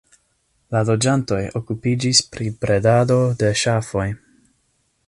[0.75, 4.09] La loĝantoj okupiĝis pri bredado de ŝafoj.